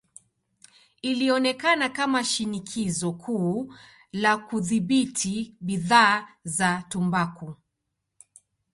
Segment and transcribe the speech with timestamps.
[1.03, 3.73] Ilionekana kama shinikizo kuu
[4.11, 7.55] la kudhibiti bidhaa za tumbaku.